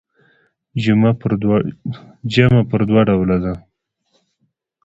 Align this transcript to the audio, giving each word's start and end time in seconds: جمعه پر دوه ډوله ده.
جمعه 2.33 2.61
پر 2.69 2.81
دوه 2.91 3.01
ډوله 3.07 3.37
ده. 3.43 3.53